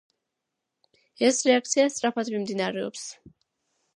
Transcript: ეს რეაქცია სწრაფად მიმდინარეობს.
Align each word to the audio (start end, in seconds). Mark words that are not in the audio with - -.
ეს 1.27 1.41
რეაქცია 1.49 1.85
სწრაფად 1.95 2.33
მიმდინარეობს. 2.37 3.07